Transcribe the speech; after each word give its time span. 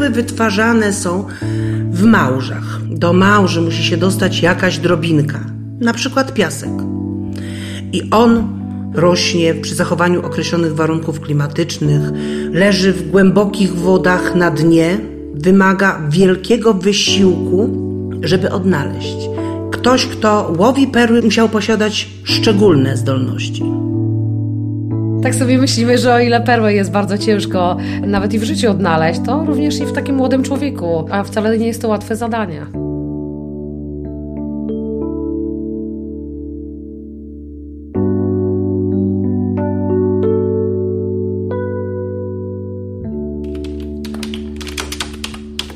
perły 0.00 0.14
wytwarzane 0.14 0.92
są 0.92 1.24
w 1.90 2.04
małżach. 2.04 2.80
Do 2.88 3.12
małży 3.12 3.60
musi 3.60 3.84
się 3.84 3.96
dostać 3.96 4.42
jakaś 4.42 4.78
drobinka, 4.78 5.40
na 5.80 5.92
przykład 5.92 6.34
piasek. 6.34 6.70
I 7.92 8.02
on 8.10 8.48
rośnie 8.94 9.54
przy 9.54 9.74
zachowaniu 9.74 10.26
określonych 10.26 10.74
warunków 10.74 11.20
klimatycznych, 11.20 12.02
leży 12.52 12.92
w 12.92 13.10
głębokich 13.10 13.74
wodach 13.74 14.34
na 14.34 14.50
dnie, 14.50 14.98
wymaga 15.34 16.00
wielkiego 16.08 16.74
wysiłku, 16.74 17.68
żeby 18.22 18.50
odnaleźć. 18.50 19.16
Ktoś, 19.72 20.06
kto 20.06 20.54
łowi 20.58 20.86
perły, 20.86 21.22
musiał 21.22 21.48
posiadać 21.48 22.08
szczególne 22.24 22.96
zdolności. 22.96 23.89
Tak 25.22 25.34
sobie 25.34 25.58
myślimy, 25.58 25.98
że 25.98 26.14
o 26.14 26.20
ile 26.20 26.40
perłę 26.40 26.74
jest 26.74 26.90
bardzo 26.90 27.18
ciężko 27.18 27.76
nawet 28.06 28.34
i 28.34 28.38
w 28.38 28.42
życiu 28.42 28.70
odnaleźć, 28.70 29.20
to 29.26 29.44
również 29.44 29.80
i 29.80 29.86
w 29.86 29.92
takim 29.92 30.16
młodym 30.16 30.42
człowieku, 30.42 31.06
a 31.10 31.24
wcale 31.24 31.58
nie 31.58 31.66
jest 31.66 31.82
to 31.82 31.88
łatwe 31.88 32.16
zadanie. 32.16 32.66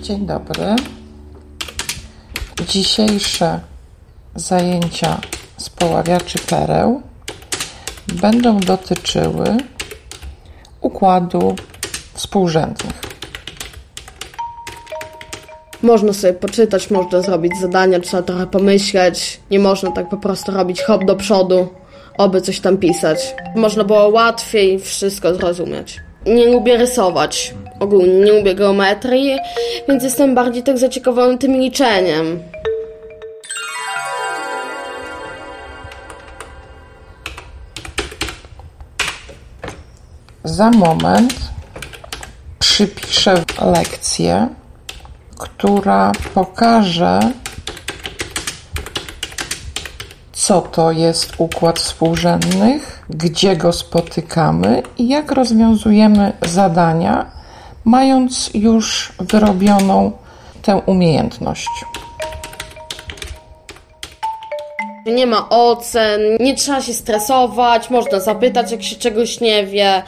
Dzień 0.02 0.26
dobry. 0.26 0.76
Dzisiejsze 2.68 3.60
zajęcia 4.34 5.20
z 5.56 5.70
poławiaczy 5.70 6.38
pereł 6.50 7.02
będą 8.14 8.60
dotyczyły 8.60 9.44
układu 10.80 11.56
współrzędnych. 12.14 13.14
Można 15.82 16.12
sobie 16.12 16.32
poczytać, 16.32 16.90
można 16.90 17.22
zrobić 17.22 17.52
zadania, 17.60 18.00
trzeba 18.00 18.22
trochę 18.22 18.46
pomyśleć. 18.46 19.40
Nie 19.50 19.58
można 19.58 19.90
tak 19.90 20.08
po 20.08 20.16
prostu 20.16 20.52
robić 20.52 20.82
hop 20.82 21.04
do 21.04 21.16
przodu, 21.16 21.68
oby 22.18 22.40
coś 22.40 22.60
tam 22.60 22.76
pisać. 22.76 23.34
Można 23.56 23.84
było 23.84 24.08
łatwiej 24.08 24.78
wszystko 24.78 25.34
zrozumieć. 25.34 26.00
Nie 26.26 26.46
lubię 26.46 26.76
rysować. 26.76 27.54
Ogólnie 27.80 28.14
nie 28.14 28.32
lubię 28.32 28.54
geometrii, 28.54 29.38
więc 29.88 30.04
jestem 30.04 30.34
bardziej 30.34 30.62
tak 30.62 30.78
zaciekawiony 30.78 31.38
tym 31.38 31.52
liczeniem. 31.52 32.40
Za 40.54 40.70
moment 40.70 41.34
przypiszę 42.58 43.44
lekcję, 43.60 44.48
która 45.38 46.12
pokaże, 46.34 47.20
co 50.32 50.60
to 50.60 50.92
jest 50.92 51.32
układ 51.38 51.78
współrzędnych, 51.78 53.06
gdzie 53.10 53.56
go 53.56 53.72
spotykamy 53.72 54.82
i 54.98 55.08
jak 55.08 55.30
rozwiązujemy 55.32 56.32
zadania, 56.42 57.26
mając 57.84 58.50
już 58.54 59.12
wyrobioną 59.18 60.12
tę 60.62 60.76
umiejętność. 60.76 61.70
Nie 65.06 65.26
ma 65.26 65.48
ocen, 65.48 66.20
nie 66.40 66.54
trzeba 66.54 66.80
się 66.80 66.94
stresować, 66.94 67.90
można 67.90 68.20
zapytać, 68.20 68.72
jak 68.72 68.82
się 68.82 68.96
czegoś 68.96 69.40
nie 69.40 69.66
wie. 69.66 70.02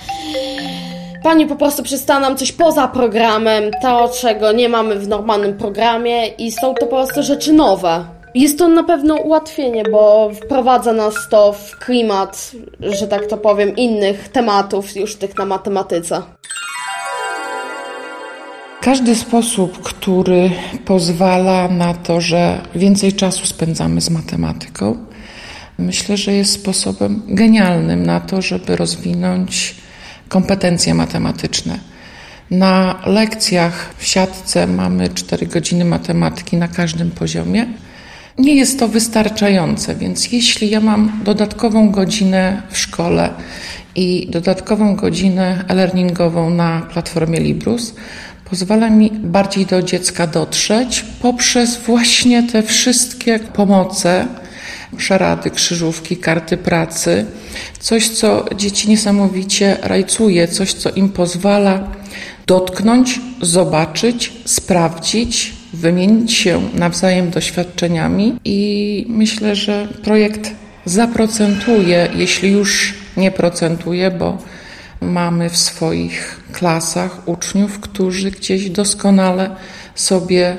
Pani 1.23 1.47
po 1.47 1.57
prostu 1.57 1.83
przysta 1.83 2.21
nam 2.21 2.37
coś 2.37 2.53
poza 2.53 2.89
programem, 2.89 3.71
to 3.83 4.09
czego 4.09 4.53
nie 4.53 4.69
mamy 4.69 4.95
w 4.95 5.09
normalnym 5.09 5.59
programie 5.59 6.27
i 6.27 6.53
są 6.53 6.75
to 6.75 6.87
po 6.87 6.97
prostu 6.97 7.23
rzeczy 7.23 7.53
nowe. 7.53 8.05
Jest 8.35 8.59
to 8.59 8.69
na 8.69 8.83
pewno 8.83 9.15
ułatwienie, 9.15 9.83
bo 9.93 10.31
wprowadza 10.45 10.93
nas 10.93 11.15
to 11.31 11.53
w 11.53 11.79
klimat, 11.79 12.53
że 12.81 13.09
tak 13.09 13.27
to 13.27 13.37
powiem, 13.37 13.77
innych 13.77 14.29
tematów 14.29 14.97
już 14.97 15.17
tych 15.17 15.39
na 15.39 15.45
matematyce. 15.45 16.23
Każdy 18.87 19.17
sposób, 19.17 19.83
który 19.83 20.51
pozwala 20.85 21.69
na 21.69 21.95
to, 21.95 22.21
że 22.21 22.61
więcej 22.75 23.13
czasu 23.13 23.47
spędzamy 23.47 24.01
z 24.01 24.11
matematyką, 24.11 24.97
myślę, 25.79 26.17
że 26.17 26.33
jest 26.33 26.53
sposobem 26.53 27.23
genialnym 27.29 28.07
na 28.07 28.21
to, 28.21 28.43
żeby 28.43 28.77
rozwinąć 28.77 29.75
kompetencje 30.29 30.95
matematyczne. 30.95 31.79
Na 32.51 33.01
lekcjach 33.07 33.95
w 33.99 34.07
siatce 34.07 34.67
mamy 34.67 35.09
4 35.09 35.47
godziny 35.47 35.85
matematyki 35.85 36.57
na 36.57 36.69
każdym 36.69 37.11
poziomie. 37.11 37.67
Nie 38.39 38.55
jest 38.55 38.79
to 38.79 38.89
wystarczające, 38.89 39.95
więc 39.95 40.33
jeśli 40.33 40.71
ja 40.71 40.81
mam 40.81 41.21
dodatkową 41.25 41.91
godzinę 41.91 42.63
w 42.71 42.79
szkole 42.79 43.31
i 43.95 44.29
dodatkową 44.31 44.97
godzinę 44.97 45.65
e-learningową 45.69 46.51
na 46.51 46.87
platformie 46.93 47.41
Librus, 47.41 47.95
pozwala 48.51 48.91
mi 48.91 49.11
bardziej 49.11 49.67
do 49.67 49.83
dziecka 49.83 50.27
dotrzeć 50.27 51.05
poprzez 51.23 51.77
właśnie 51.77 52.43
te 52.43 52.63
wszystkie 52.63 53.39
pomoce, 53.39 54.27
szarady, 54.99 55.51
krzyżówki, 55.51 56.17
karty 56.17 56.57
pracy, 56.57 57.27
coś, 57.79 58.09
co 58.09 58.45
dzieci 58.57 58.89
niesamowicie 58.89 59.77
rajcuje, 59.83 60.49
coś, 60.49 60.73
co 60.73 60.91
im 60.91 61.09
pozwala 61.09 61.93
dotknąć, 62.47 63.21
zobaczyć, 63.43 64.33
sprawdzić, 64.45 65.53
wymienić 65.73 66.33
się 66.33 66.63
nawzajem 66.75 67.31
doświadczeniami. 67.31 68.37
I 68.45 69.07
myślę, 69.09 69.57
że 69.57 69.89
projekt 70.03 70.51
zaprocentuje, 70.85 72.09
jeśli 72.15 72.51
już 72.51 72.95
nie 73.17 73.31
procentuje, 73.31 74.11
bo 74.11 74.39
mamy 75.01 75.51
w 75.51 75.57
swoich 75.57 76.41
klasach 76.53 77.29
uczniów, 77.29 77.81
którzy 77.81 78.31
gdzieś 78.31 78.71
doskonale 78.71 79.57
sobie 79.95 80.57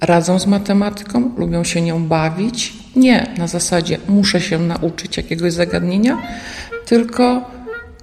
radzą 0.00 0.38
z 0.38 0.46
matematyką, 0.46 1.30
lubią 1.36 1.64
się 1.64 1.82
nią 1.82 2.04
bawić. 2.04 2.72
Nie 2.96 3.34
na 3.38 3.46
zasadzie 3.46 3.98
muszę 4.08 4.40
się 4.40 4.58
nauczyć 4.58 5.16
jakiegoś 5.16 5.52
zagadnienia, 5.52 6.22
tylko 6.86 7.50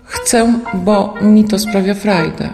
chcę, 0.03 0.53
bo 0.73 1.13
mi 1.21 1.43
to 1.43 1.59
sprawia 1.59 1.93
frajdę. 1.93 2.49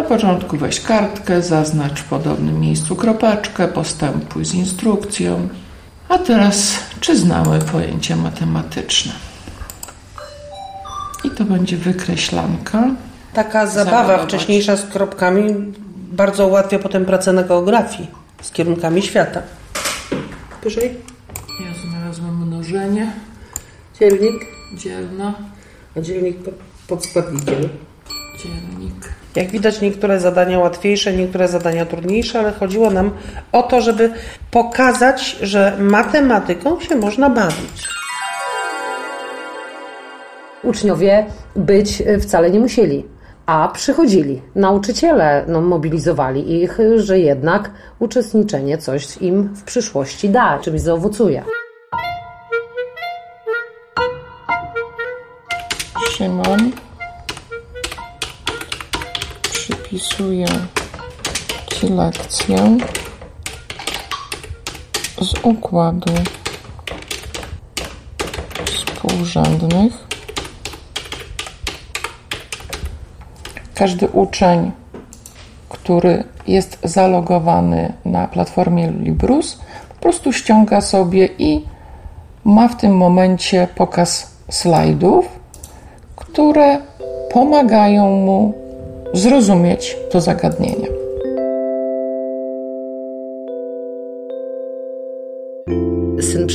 Na 0.00 0.06
początku 0.06 0.56
weź 0.56 0.80
kartkę, 0.80 1.42
zaznacz 1.42 2.00
w 2.00 2.04
podobnym 2.04 2.60
miejscu 2.60 2.96
kropeczkę, 2.96 3.68
postępuj 3.68 4.44
z 4.44 4.54
instrukcją. 4.54 5.48
A 6.08 6.18
teraz, 6.18 6.72
czy 7.00 7.16
znamy 7.18 7.58
pojęcia 7.58 8.16
matematyczne? 8.16 9.12
I 11.24 11.30
to 11.30 11.44
będzie 11.44 11.76
wykreślanka. 11.76 12.84
Taka 13.32 13.66
zabawa 13.66 14.18
wcześniejsza 14.26 14.76
z 14.76 14.86
kropkami 14.86 15.42
bardzo 16.12 16.46
ułatwia 16.46 16.78
potem 16.78 17.04
pracę 17.04 17.32
na 17.32 17.42
geografii 17.42 18.08
z 18.42 18.50
kierunkami 18.50 19.02
świata. 19.02 19.42
Wyżej. 20.62 20.96
Ja 21.60 21.90
znalazłam 21.90 22.46
mnożenie, 22.46 23.12
Dzielnik. 24.00 24.46
dzielna, 24.74 25.34
A 25.96 26.00
dzielnik 26.00 26.36
pod, 26.42 26.54
pod 26.88 27.04
składnikiem. 27.06 27.68
dzielnik. 28.42 29.19
Jak 29.36 29.50
widać, 29.50 29.80
niektóre 29.80 30.20
zadania 30.20 30.58
łatwiejsze, 30.58 31.12
niektóre 31.12 31.48
zadania 31.48 31.86
trudniejsze, 31.86 32.38
ale 32.38 32.52
chodziło 32.52 32.90
nam 32.90 33.10
o 33.52 33.62
to, 33.62 33.80
żeby 33.80 34.12
pokazać, 34.50 35.36
że 35.42 35.76
matematyką 35.78 36.80
się 36.80 36.96
można 36.96 37.30
bawić. 37.30 37.88
Uczniowie 40.62 41.26
być 41.56 42.02
wcale 42.20 42.50
nie 42.50 42.60
musieli, 42.60 43.04
a 43.46 43.68
przychodzili. 43.68 44.42
Nauczyciele 44.54 45.44
no, 45.48 45.60
mobilizowali 45.60 46.62
ich, 46.62 46.78
że 46.96 47.18
jednak 47.18 47.70
uczestniczenie 47.98 48.78
coś 48.78 49.16
im 49.16 49.54
w 49.54 49.62
przyszłości 49.62 50.28
da, 50.28 50.58
czymś 50.58 50.80
zaowocuje. 50.80 51.44
Szymon. 56.10 56.89
Przypisuję 59.90 60.46
Ci 61.74 61.88
lekcję 61.88 62.78
z 65.20 65.34
układu 65.42 66.12
współrzędnych. 68.64 69.92
Każdy 73.74 74.08
uczeń, 74.08 74.72
który 75.68 76.24
jest 76.46 76.78
zalogowany 76.84 77.92
na 78.04 78.28
platformie 78.28 78.90
Librus, 78.90 79.58
po 79.88 79.94
prostu 79.94 80.32
ściąga 80.32 80.80
sobie 80.80 81.28
i 81.38 81.64
ma 82.44 82.68
w 82.68 82.76
tym 82.76 82.96
momencie 82.96 83.68
pokaz 83.74 84.30
slajdów, 84.50 85.26
które 86.16 86.78
pomagają 87.32 88.10
mu 88.10 88.59
zrozumieć 89.12 89.96
to 90.10 90.20
zagadnienie. 90.20 90.79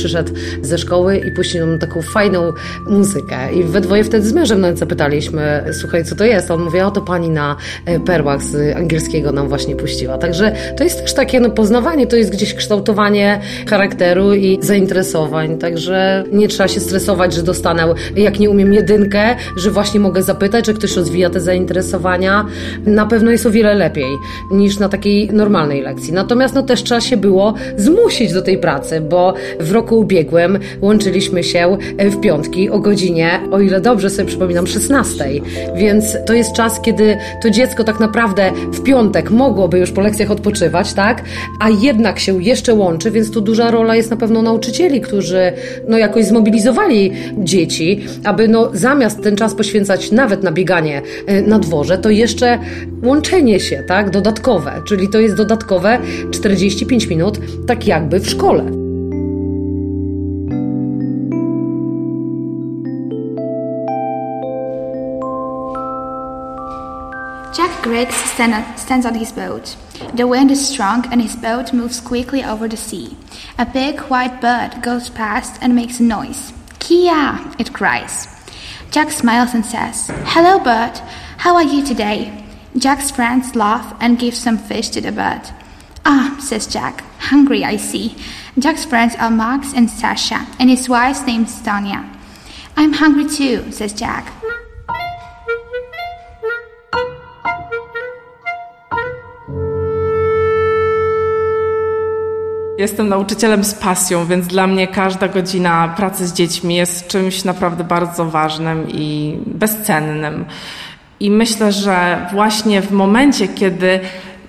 Przyszedł 0.06 0.32
ze 0.62 0.78
szkoły 0.78 1.16
i 1.16 1.30
puścił 1.30 1.66
nam 1.66 1.78
taką 1.78 2.02
fajną 2.02 2.52
muzykę. 2.86 3.52
I 3.54 3.64
we 3.64 3.80
dwoje 3.80 4.04
wtedy 4.04 4.28
z 4.28 4.32
mężem 4.32 4.60
nawet 4.60 4.78
zapytaliśmy, 4.78 5.64
słuchaj, 5.80 6.04
co 6.04 6.16
to 6.16 6.24
jest? 6.24 6.50
On 6.50 6.62
mówi, 6.62 6.80
o 6.80 6.90
to 6.90 7.00
pani 7.00 7.30
na 7.30 7.56
e, 7.86 8.00
perłach 8.00 8.42
z 8.42 8.76
angielskiego 8.76 9.32
nam 9.32 9.48
właśnie 9.48 9.76
puściła. 9.76 10.18
Także 10.18 10.52
to 10.76 10.84
jest 10.84 11.02
też 11.02 11.14
takie 11.14 11.40
no, 11.40 11.50
poznawanie, 11.50 12.06
to 12.06 12.16
jest 12.16 12.30
gdzieś 12.30 12.54
kształtowanie 12.54 13.40
charakteru 13.68 14.34
i 14.34 14.58
zainteresowań. 14.62 15.58
Także 15.58 16.24
nie 16.32 16.48
trzeba 16.48 16.68
się 16.68 16.80
stresować, 16.80 17.34
że 17.34 17.42
dostanę, 17.42 17.94
jak 18.16 18.38
nie 18.38 18.50
umiem 18.50 18.72
jedynkę, 18.72 19.36
że 19.56 19.70
właśnie 19.70 20.00
mogę 20.00 20.22
zapytać, 20.22 20.66
że 20.66 20.74
ktoś 20.74 20.96
rozwija 20.96 21.30
te 21.30 21.40
zainteresowania. 21.40 22.46
Na 22.86 23.06
pewno 23.06 23.30
jest 23.30 23.46
o 23.46 23.50
wiele 23.50 23.74
lepiej 23.74 24.18
niż 24.50 24.78
na 24.78 24.88
takiej 24.88 25.30
normalnej 25.32 25.82
lekcji. 25.82 26.12
Natomiast 26.12 26.54
no 26.54 26.62
też 26.62 26.82
trzeba 26.82 27.00
się 27.00 27.16
było 27.16 27.54
zmusić 27.76 28.32
do 28.32 28.42
tej 28.42 28.58
pracy, 28.58 29.00
bo 29.00 29.34
w 29.60 29.72
roku 29.72 29.95
ubiegłym 29.96 30.58
łączyliśmy 30.80 31.44
się 31.44 31.78
e, 31.98 32.10
w 32.10 32.20
piątki 32.20 32.70
o 32.70 32.78
godzinie, 32.78 33.40
o 33.50 33.60
ile 33.60 33.80
dobrze 33.80 34.10
sobie 34.10 34.28
przypominam, 34.28 34.66
16. 34.66 35.24
Więc 35.76 36.16
to 36.26 36.32
jest 36.32 36.52
czas, 36.52 36.80
kiedy 36.80 37.16
to 37.42 37.50
dziecko 37.50 37.84
tak 37.84 38.00
naprawdę 38.00 38.52
w 38.72 38.82
piątek 38.82 39.30
mogłoby 39.30 39.78
już 39.78 39.90
po 39.90 40.00
lekcjach 40.00 40.30
odpoczywać, 40.30 40.94
tak? 40.94 41.22
A 41.60 41.70
jednak 41.70 42.18
się 42.18 42.42
jeszcze 42.42 42.74
łączy, 42.74 43.10
więc 43.10 43.30
tu 43.30 43.40
duża 43.40 43.70
rola 43.70 43.96
jest 43.96 44.10
na 44.10 44.16
pewno 44.16 44.42
nauczycieli, 44.42 45.00
którzy 45.00 45.52
no 45.88 45.98
jakoś 45.98 46.24
zmobilizowali 46.24 47.12
dzieci, 47.38 48.04
aby 48.24 48.48
no 48.48 48.70
zamiast 48.72 49.22
ten 49.22 49.36
czas 49.36 49.54
poświęcać 49.54 50.12
nawet 50.12 50.42
na 50.42 50.52
bieganie 50.52 51.02
e, 51.26 51.42
na 51.42 51.58
dworze, 51.58 51.98
to 51.98 52.10
jeszcze 52.10 52.58
łączenie 53.02 53.60
się, 53.60 53.82
tak? 53.88 54.10
Dodatkowe, 54.10 54.72
czyli 54.88 55.08
to 55.08 55.20
jest 55.20 55.34
dodatkowe 55.34 55.98
45 56.30 57.06
minut, 57.06 57.38
tak 57.66 57.86
jakby 57.86 58.20
w 58.20 58.30
szkole. 58.30 58.85
Griggs 67.86 68.16
stand, 68.16 68.76
stands 68.76 69.06
on 69.06 69.14
his 69.14 69.30
boat. 69.30 69.76
The 70.14 70.26
wind 70.26 70.50
is 70.50 70.68
strong 70.68 71.06
and 71.12 71.22
his 71.22 71.36
boat 71.36 71.72
moves 71.72 72.00
quickly 72.00 72.42
over 72.42 72.66
the 72.66 72.76
sea. 72.76 73.16
A 73.60 73.64
big 73.64 74.00
white 74.10 74.40
bird 74.40 74.82
goes 74.82 75.08
past 75.08 75.62
and 75.62 75.72
makes 75.72 76.00
a 76.00 76.02
noise. 76.02 76.52
Kia! 76.80 77.38
it 77.60 77.72
cries. 77.72 78.26
Jack 78.90 79.12
smiles 79.12 79.54
and 79.54 79.64
says, 79.64 80.10
Hello, 80.34 80.58
bird. 80.58 80.98
How 81.38 81.54
are 81.54 81.62
you 81.62 81.86
today? 81.86 82.44
Jack's 82.76 83.12
friends 83.12 83.54
laugh 83.54 83.96
and 84.00 84.18
give 84.18 84.34
some 84.34 84.58
fish 84.58 84.88
to 84.88 85.00
the 85.00 85.12
bird. 85.12 85.42
Ah, 86.04 86.36
says 86.40 86.66
Jack. 86.66 87.04
Hungry, 87.20 87.64
I 87.64 87.76
see. 87.76 88.16
Jack's 88.58 88.84
friends 88.84 89.14
are 89.14 89.30
Max 89.30 89.72
and 89.72 89.88
Sasha, 89.88 90.44
and 90.58 90.68
his 90.68 90.88
wife's 90.88 91.24
name's 91.24 91.62
Tanya. 91.62 92.04
I'm 92.76 92.94
hungry 92.94 93.28
too, 93.28 93.70
says 93.70 93.92
Jack. 93.92 94.32
Jestem 102.78 103.08
nauczycielem 103.08 103.64
z 103.64 103.74
pasją, 103.74 104.26
więc 104.26 104.46
dla 104.46 104.66
mnie 104.66 104.88
każda 104.88 105.28
godzina 105.28 105.94
pracy 105.96 106.26
z 106.26 106.32
dziećmi 106.32 106.74
jest 106.74 107.08
czymś 107.08 107.44
naprawdę 107.44 107.84
bardzo 107.84 108.24
ważnym 108.24 108.86
i 108.88 109.38
bezcennym. 109.46 110.44
I 111.20 111.30
myślę, 111.30 111.72
że 111.72 112.26
właśnie 112.32 112.82
w 112.82 112.92
momencie, 112.92 113.48
kiedy 113.48 114.00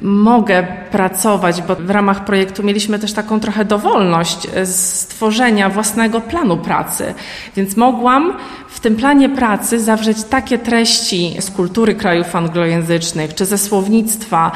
mogę 0.02 0.68
pracować, 0.92 1.62
bo 1.62 1.76
w 1.76 1.90
ramach 1.90 2.26
projektu 2.26 2.64
mieliśmy 2.64 3.00
też 3.00 3.14
taką 3.14 3.40
trochę 3.40 3.66
dowolność 3.66 4.48
stworzenia 4.66 5.70
własnego 5.70 6.22
planu 6.22 6.58
pracy. 6.58 7.14
Więc 7.56 7.78
mogłam 7.78 8.34
w 8.70 8.80
tym 8.80 8.96
planie 8.96 9.30
pracy 9.30 9.80
zawrzeć 9.80 10.24
takie 10.24 10.58
treści 10.58 11.36
z 11.40 11.52
kultury 11.52 11.96
krajów 11.96 12.36
anglojęzycznych 12.36 13.36
czy 13.36 13.46
ze 13.46 13.58
słownictwa, 13.58 14.52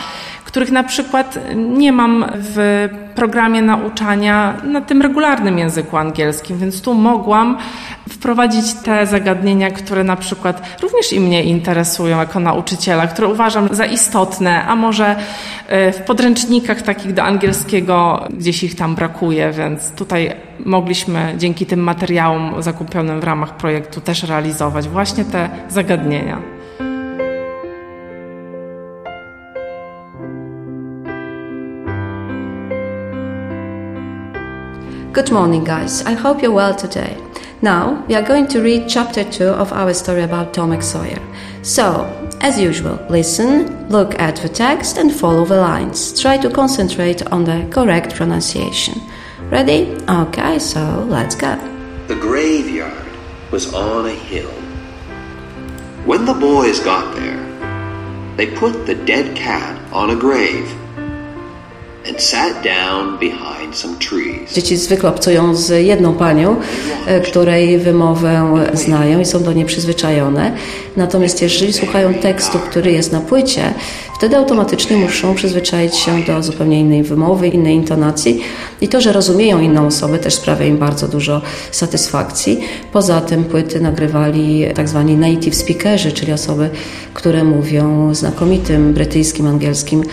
których 0.52 0.72
na 0.72 0.84
przykład 0.84 1.40
nie 1.56 1.92
mam 1.92 2.26
w 2.34 2.90
programie 3.16 3.62
nauczania 3.62 4.54
na 4.64 4.82
tym 4.82 5.02
regularnym 5.02 5.60
języku 5.60 5.98
angielskim, 5.98 6.58
więc 6.58 6.82
tu 6.82 6.94
mogłam 6.94 7.58
wprowadzić 8.10 8.74
te 8.74 9.08
zagadnienia, 9.08 9.72
które 9.72 10.04
na 10.04 10.16
przykład 10.16 10.80
również 10.82 11.14
i 11.14 11.20
mnie 11.20 11.44
interesują 11.44 12.20
jako 12.20 12.40
nauczyciela, 12.40 13.08
które 13.08 13.28
uważam 13.28 13.68
za 13.72 13.86
istotne, 13.86 14.66
a 14.66 14.76
może 14.76 15.16
e, 15.68 15.92
w 15.92 16.02
podręcznikach 16.02 16.82
takich 16.82 17.14
do 17.14 17.24
angielskiego 17.24 18.28
gdzieś 18.30 18.64
ich 18.64 18.76
tam 18.76 18.96
brakuje, 18.96 19.52
więc 19.52 19.92
tutaj 19.92 20.36
mogliśmy 20.66 21.34
dzięki 21.38 21.66
tym 21.66 21.80
materiałom 21.80 22.64
zakupionym 22.64 23.20
w 23.20 23.24
ramach 23.24 23.58
projektu 23.58 24.02
też 24.02 24.24
realizować 24.24 24.90
właśnie 24.90 25.26
te 25.26 25.50
zagadnienia. 25.70 26.61
Good 35.14 35.30
morning, 35.30 35.66
guys. 35.66 36.04
I 36.04 36.14
hope 36.14 36.42
you're 36.42 36.54
well 36.54 36.74
today. 36.74 37.18
Now, 37.62 38.06
we 38.08 38.16
are 38.16 38.22
going 38.22 38.48
to 38.48 38.62
read 38.62 38.88
chapter 38.88 39.30
2 39.30 39.44
of 39.44 39.74
our 39.74 39.94
story 39.94 40.24
about 40.24 40.54
Tomek 40.54 40.82
Sawyer. 40.82 41.20
So, 41.64 42.06
as 42.40 42.58
usual, 42.58 42.98
listen, 43.10 43.90
look 43.90 44.18
at 44.22 44.38
the 44.38 44.48
text, 44.48 44.98
and 44.98 45.14
follow 45.14 45.44
the 45.44 45.58
lines. 45.58 46.18
Try 46.18 46.38
to 46.38 46.50
concentrate 46.50 47.28
on 47.28 47.44
the 47.44 47.68
correct 47.70 48.16
pronunciation. 48.16 49.02
Ready? 49.50 49.98
Okay, 50.08 50.58
so 50.60 51.06
let's 51.10 51.36
go. 51.36 51.58
The 52.08 52.16
graveyard 52.16 53.06
was 53.52 53.74
on 53.74 54.06
a 54.06 54.16
hill. 54.16 54.54
When 56.06 56.24
the 56.24 56.36
boys 56.36 56.80
got 56.80 57.14
there, 57.18 58.38
they 58.38 58.56
put 58.56 58.86
the 58.86 58.96
dead 58.96 59.36
cat 59.36 59.78
on 59.92 60.12
a 60.12 60.16
grave 60.16 60.72
Dzieci 64.54 64.78
zwykle 64.78 65.10
obcują 65.10 65.56
z 65.56 65.86
jedną 65.86 66.14
panią, 66.14 66.56
e, 67.06 67.22
której 67.22 67.78
wymowę 67.78 68.54
znają 68.74 69.20
i 69.20 69.26
są 69.26 69.44
do 69.44 69.54
niej 69.54 69.66
przyzwyczajone. 69.66 70.52
Natomiast 70.98 71.42
jeżeli 71.42 71.74
słuchają 71.74 72.14
tekstu, 72.14 72.60
który 72.60 72.92
jest 72.92 73.12
na 73.12 73.20
płycie, 73.20 73.74
wtedy 74.16 74.38
automatycznie 74.38 74.98
muszą 74.98 75.36
przyzwyczaić 75.36 75.96
się 75.96 76.24
do 76.24 76.44
zupełnie 76.44 76.80
innej 76.80 77.04
wymowy, 77.04 77.48
innej 77.48 77.76
intonacji. 77.76 78.42
I 78.82 78.88
to, 78.88 79.02
że 79.02 79.14
rozumieją 79.14 79.60
inną 79.60 79.88
osobę, 79.88 80.20
też 80.20 80.34
sprawia 80.34 80.66
im 80.66 80.78
bardzo 80.78 81.08
dużo 81.08 81.42
satysfakcji. 81.72 82.60
Poza 82.92 83.22
tym 83.22 83.44
płyty 83.44 83.80
nagrywali 83.80 84.66
tak 84.76 84.90
zwani 84.90 85.18
native 85.18 85.56
speakerzy, 85.56 86.12
czyli 86.12 86.34
osoby, 86.34 86.70
które 87.14 87.44
mówią 87.44 88.16
znakomitym 88.16 88.94
brytyjskim, 88.94 89.48
angielskim 89.48 90.04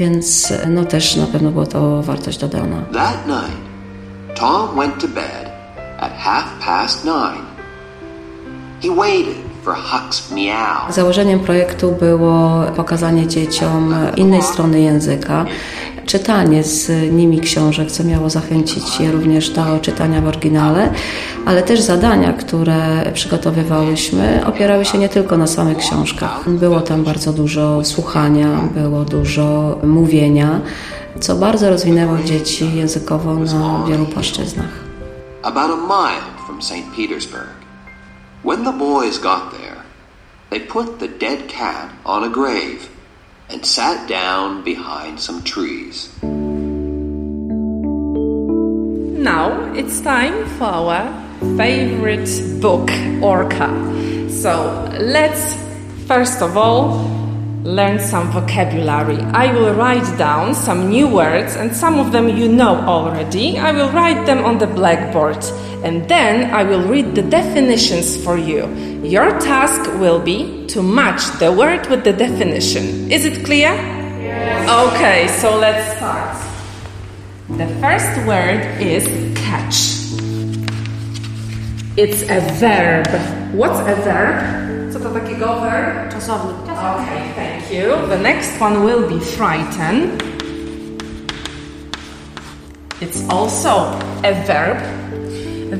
więc 0.00 0.52
no 0.68 0.84
też 0.84 1.16
na 1.16 1.26
pewno 1.26 1.50
było 1.50 1.66
to 1.66 2.02
wartość 2.02 2.38
dodana. 2.38 2.82
That 2.92 3.26
night, 3.26 3.60
Tom 4.38 4.76
went 4.76 5.00
to 5.00 5.08
bed 5.08 5.50
at 5.98 6.12
half 6.12 6.44
past 6.66 7.04
nine. 7.04 7.44
He 8.82 8.94
waited. 8.96 9.50
Założeniem 10.90 11.40
projektu 11.40 11.92
było 11.92 12.62
pokazanie 12.76 13.26
dzieciom 13.26 13.94
innej 14.16 14.42
strony 14.42 14.80
języka, 14.80 15.46
czytanie 16.10 16.64
z 16.64 17.12
nimi 17.12 17.40
książek, 17.40 17.90
co 17.90 18.04
miało 18.04 18.30
zachęcić 18.30 19.00
je 19.00 19.12
również 19.12 19.50
do 19.50 19.78
czytania 19.82 20.20
w 20.20 20.26
oryginale, 20.26 20.92
ale 21.46 21.62
też 21.62 21.80
zadania, 21.80 22.32
które 22.32 23.10
przygotowywałyśmy, 23.14 24.46
opierały 24.46 24.84
się 24.84 24.98
nie 24.98 25.08
tylko 25.08 25.36
na 25.36 25.46
samych 25.46 25.78
książkach. 25.78 26.50
Było 26.50 26.80
tam 26.80 27.04
bardzo 27.04 27.32
dużo 27.32 27.84
słuchania, 27.84 28.48
było 28.74 29.04
dużo 29.04 29.78
mówienia, 29.82 30.60
co 31.20 31.34
bardzo 31.34 31.70
rozwinęło 31.70 32.18
dzieci 32.18 32.76
językowo 32.76 33.34
na 33.34 33.84
wielu 33.88 34.06
płaszczyznach. 34.06 34.72
About 35.42 35.70
a 35.70 35.76
mile 35.76 36.22
from 36.46 36.62
St. 36.62 36.96
Petersburg. 36.96 37.54
When 38.44 38.64
the 38.64 38.72
boys 38.72 39.18
got 39.18 39.50
there, 39.50 39.76
they 40.50 40.60
put 40.60 40.98
the 40.98 41.08
dead 41.08 41.38
cat 41.48 41.88
on 42.04 42.24
a 42.24 42.28
grave 42.28 42.99
and 43.50 43.66
sat 43.66 44.08
down 44.08 44.62
behind 44.64 45.18
some 45.20 45.42
trees. 45.42 46.08
Now 49.20 49.72
it's 49.74 50.00
time 50.00 50.46
for 50.58 50.64
our 50.64 51.12
favorite 51.56 52.28
book, 52.60 52.90
Orca. 53.22 53.68
So 54.30 54.88
let's 54.98 55.54
first 56.06 56.40
of 56.42 56.56
all 56.56 57.19
learn 57.62 57.98
some 57.98 58.30
vocabulary. 58.30 59.18
I 59.18 59.52
will 59.52 59.74
write 59.74 60.16
down 60.16 60.54
some 60.54 60.88
new 60.88 61.06
words, 61.08 61.56
and 61.56 61.74
some 61.74 61.98
of 61.98 62.12
them 62.12 62.28
you 62.28 62.48
know 62.48 62.76
already. 62.76 63.58
I 63.58 63.72
will 63.72 63.90
write 63.90 64.24
them 64.26 64.44
on 64.44 64.58
the 64.58 64.66
blackboard, 64.66 65.44
and 65.84 66.08
then 66.08 66.50
I 66.52 66.62
will 66.62 66.86
read 66.88 67.14
the 67.14 67.22
definitions 67.22 68.22
for 68.24 68.38
you. 68.38 68.66
Your 69.02 69.38
task 69.40 69.90
will 70.00 70.20
be 70.20 70.66
to 70.68 70.82
match 70.82 71.38
the 71.38 71.52
word 71.52 71.86
with 71.88 72.04
the 72.04 72.12
definition. 72.12 73.10
Is 73.10 73.24
it 73.24 73.44
clear? 73.44 73.72
Yes. 73.72 74.94
Okay, 74.94 75.28
so 75.28 75.58
let's 75.58 75.96
start. 75.96 76.36
The 77.58 77.66
first 77.80 78.26
word 78.26 78.62
is 78.80 79.04
catch. 79.36 79.98
It's 81.96 82.22
a 82.22 82.40
verb. 82.58 83.08
What's 83.52 83.80
a 83.80 83.96
verb? 84.02 84.69
Co 84.92 85.00
to 85.00 85.10
takiego 85.10 85.60
verb? 85.60 86.12
Czasownik. 86.12 86.56
Okay, 86.64 87.22
thank 87.36 87.72
you. 87.72 88.08
The 88.08 88.18
next 88.18 88.62
one 88.62 88.86
will 88.86 89.08
be 89.08 89.20
frighten. 89.24 90.18
It's 93.00 93.22
also 93.28 93.92
a 94.22 94.32
verb. 94.46 94.78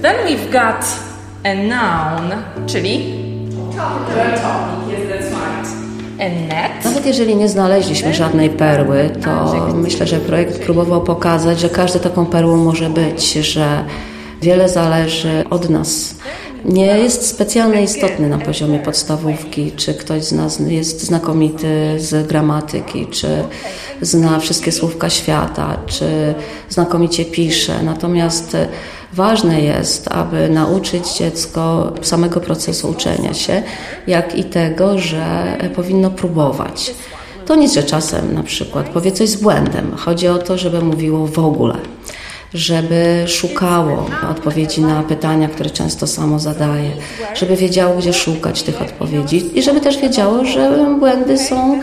Then 0.03 0.17
we've 0.27 0.53
got 0.53 0.85
a 1.45 1.55
noun, 1.55 2.43
czyli. 2.67 3.21
Nawet 6.85 7.07
jeżeli 7.07 7.37
nie 7.37 7.49
znaleźliśmy 7.49 8.15
żadnej 8.15 8.51
perły, 8.51 9.11
to 9.25 9.57
myślę, 9.75 10.07
że 10.07 10.17
projekt 10.17 10.65
próbował 10.65 11.03
pokazać, 11.03 11.61
że 11.61 11.69
każdą 11.69 11.99
taką 11.99 12.27
perłą 12.27 12.57
może 12.57 12.91
być, 12.91 13.33
że 13.33 13.85
wiele 14.43 14.69
zależy 14.69 15.45
od 15.51 15.71
nas. 15.71 16.15
Nie 16.65 16.87
jest 16.87 17.27
specjalnie 17.27 17.83
istotny 17.83 18.29
na 18.29 18.39
poziomie 18.39 18.79
podstawówki, 18.79 19.73
czy 19.73 19.95
ktoś 19.95 20.23
z 20.25 20.33
nas 20.33 20.61
jest 20.61 21.03
znakomity 21.03 21.95
z 21.99 22.27
gramatyki, 22.27 23.07
czy 23.07 23.45
zna 24.01 24.39
wszystkie 24.39 24.73
słówka 24.73 25.11
świata, 25.11 25.77
czy 25.87 26.35
znakomicie 26.69 27.25
pisze. 27.25 27.83
Natomiast 27.83 28.57
ważne 29.13 29.61
jest, 29.61 30.09
aby 30.13 30.49
nauczyć 30.49 31.17
dziecko 31.19 31.93
samego 32.03 32.41
procesu 32.41 32.89
uczenia 32.91 33.35
się, 33.35 33.63
jak 34.07 34.39
i 34.39 34.45
tego, 34.45 34.99
że 34.99 35.57
powinno 35.75 36.11
próbować. 36.11 36.95
To 37.47 37.55
nic, 37.55 37.75
że 37.75 37.83
czasem 37.83 38.35
na 38.35 38.43
przykład 38.43 38.89
powie 38.89 39.13
coś 39.13 39.29
z 39.29 39.37
błędem. 39.37 39.93
Chodzi 39.97 40.29
o 40.29 40.39
to, 40.39 40.59
żeby 40.59 40.83
mówiło 40.83 41.27
w 41.27 41.39
ogóle 41.39 41.77
żeby 42.55 43.25
szukało 43.27 44.07
odpowiedzi 44.31 44.81
na 44.81 45.03
pytania, 45.03 45.49
które 45.49 45.71
często 45.71 46.07
samo 46.07 46.39
zadaje, 46.39 46.91
żeby 47.35 47.57
wiedziało, 47.57 47.97
gdzie 47.97 48.13
szukać 48.13 48.63
tych 48.63 48.83
odpowiedzi 48.83 49.59
i 49.59 49.63
żeby 49.63 49.81
też 49.81 49.99
wiedziało, 49.99 50.45
że 50.45 50.87
błędy 50.99 51.39
są 51.39 51.81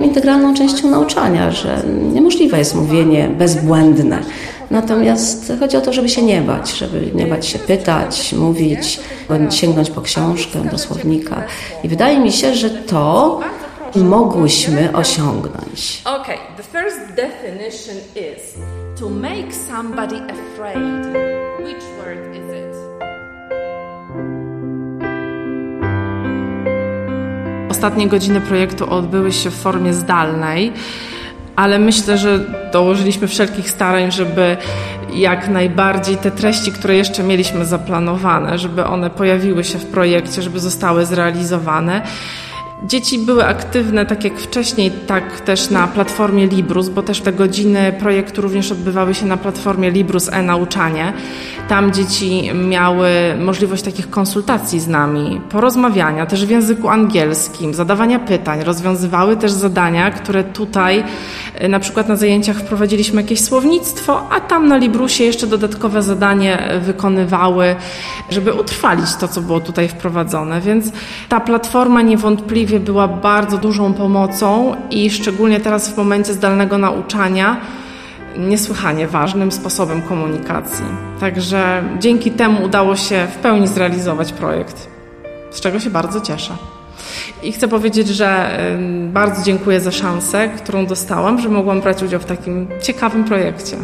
integralną 0.00 0.54
częścią 0.54 0.90
nauczania, 0.90 1.50
że 1.50 1.82
niemożliwe 2.12 2.58
jest 2.58 2.74
mówienie 2.74 3.28
bezbłędne. 3.28 4.18
Natomiast 4.70 5.52
chodzi 5.60 5.76
o 5.76 5.80
to, 5.80 5.92
żeby 5.92 6.08
się 6.08 6.22
nie 6.22 6.40
bać, 6.40 6.78
żeby 6.78 7.10
nie 7.14 7.26
bać 7.26 7.46
się 7.46 7.58
pytać, 7.58 8.32
mówić, 8.32 9.00
sięgnąć 9.50 9.90
po 9.90 10.00
książkę, 10.00 10.58
do 10.70 10.78
słownika. 10.78 11.42
I 11.84 11.88
wydaje 11.88 12.20
mi 12.20 12.32
się, 12.32 12.54
że 12.54 12.70
to 12.70 13.40
mogłyśmy 13.96 14.92
osiągnąć. 14.92 16.02
Okay, 16.04 16.36
the 16.56 16.62
first 16.62 17.14
definition 17.16 17.96
is 18.16 18.54
to 19.00 19.08
make 19.08 19.54
somebody 19.68 20.16
afraid. 20.16 21.06
Which 21.64 21.82
word 21.98 22.34
is 22.34 22.50
it? 22.50 22.76
Ostatnie 27.70 28.08
godziny 28.08 28.40
projektu 28.40 28.90
odbyły 28.90 29.32
się 29.32 29.50
w 29.50 29.54
formie 29.54 29.94
zdalnej, 29.94 30.72
ale 31.56 31.78
myślę, 31.78 32.18
że 32.18 32.38
dołożyliśmy 32.72 33.28
wszelkich 33.28 33.70
starań, 33.70 34.12
żeby 34.12 34.56
jak 35.14 35.48
najbardziej 35.48 36.16
te 36.16 36.30
treści, 36.30 36.72
które 36.72 36.96
jeszcze 36.96 37.22
mieliśmy 37.22 37.64
zaplanowane, 37.64 38.58
żeby 38.58 38.84
one 38.84 39.10
pojawiły 39.10 39.64
się 39.64 39.78
w 39.78 39.86
projekcie, 39.86 40.42
żeby 40.42 40.60
zostały 40.60 41.06
zrealizowane. 41.06 42.02
Dzieci 42.86 43.18
były 43.18 43.46
aktywne, 43.46 44.06
tak 44.06 44.24
jak 44.24 44.38
wcześniej, 44.38 44.90
tak 44.90 45.40
też 45.40 45.70
na 45.70 45.86
platformie 45.86 46.46
Librus, 46.46 46.88
bo 46.88 47.02
też 47.02 47.20
te 47.20 47.32
godziny 47.32 47.92
projektu 47.98 48.42
również 48.42 48.72
odbywały 48.72 49.14
się 49.14 49.26
na 49.26 49.36
platformie 49.36 49.90
Librus 49.90 50.28
e-nauczanie. 50.32 51.12
Tam 51.68 51.92
dzieci 51.92 52.50
miały 52.68 53.08
możliwość 53.38 53.82
takich 53.82 54.10
konsultacji 54.10 54.80
z 54.80 54.88
nami, 54.88 55.40
porozmawiania 55.50 56.26
też 56.26 56.46
w 56.46 56.50
języku 56.50 56.88
angielskim, 56.88 57.74
zadawania 57.74 58.18
pytań, 58.18 58.64
rozwiązywały 58.64 59.36
też 59.36 59.52
zadania, 59.52 60.10
które 60.10 60.44
tutaj 60.44 61.04
e, 61.54 61.68
na 61.68 61.80
przykład 61.80 62.08
na 62.08 62.16
zajęciach 62.16 62.56
wprowadziliśmy 62.56 63.22
jakieś 63.22 63.40
słownictwo, 63.40 64.30
a 64.30 64.40
tam 64.40 64.68
na 64.68 64.76
Librusie 64.76 65.24
jeszcze 65.24 65.46
dodatkowe 65.46 66.02
zadanie 66.02 66.80
wykonywały, 66.80 67.76
żeby 68.30 68.52
utrwalić 68.52 69.16
to, 69.20 69.28
co 69.28 69.40
było 69.40 69.60
tutaj 69.60 69.88
wprowadzone. 69.88 70.60
Więc 70.60 70.92
ta 71.28 71.40
platforma 71.40 72.02
była 72.78 73.08
bardzo 73.08 73.58
dużą 73.58 73.94
pomocą 73.94 74.76
i 74.90 75.10
szczególnie 75.10 75.60
teraz 75.60 75.88
w 75.88 75.96
momencie 75.96 76.32
zdalnego 76.32 76.78
nauczania 76.78 77.60
niesłychanie 78.38 79.06
ważnym 79.06 79.52
sposobem 79.52 80.02
komunikacji. 80.02 80.84
Także 81.20 81.82
dzięki 81.98 82.30
temu 82.30 82.64
udało 82.64 82.96
się 82.96 83.26
w 83.32 83.36
pełni 83.36 83.68
zrealizować 83.68 84.32
projekt, 84.32 84.88
z 85.50 85.60
czego 85.60 85.80
się 85.80 85.90
bardzo 85.90 86.20
cieszę. 86.20 86.52
I 87.42 87.52
chcę 87.52 87.68
powiedzieć, 87.68 88.08
że 88.08 88.58
bardzo 89.12 89.42
dziękuję 89.42 89.80
za 89.80 89.90
szansę, 89.90 90.48
którą 90.48 90.86
dostałam, 90.86 91.40
że 91.40 91.48
mogłam 91.48 91.80
brać 91.80 92.02
udział 92.02 92.20
w 92.20 92.24
takim 92.24 92.68
ciekawym 92.82 93.24
projekcie. 93.24 93.76